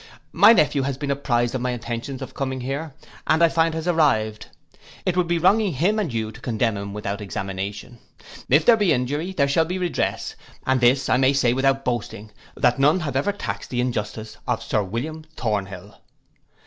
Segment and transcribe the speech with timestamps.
[0.33, 2.95] My nephew has been apprized of my intentions of coming here,
[3.27, 4.47] and I find is arrived;
[5.05, 7.99] it would be wronging him and you to condemn him without examination:
[8.49, 10.33] if there be injury, there shall be redress;
[10.65, 14.63] and this I may say without boasting, that none have ever taxed the injustice of
[14.63, 16.01] Sir William Thornhill.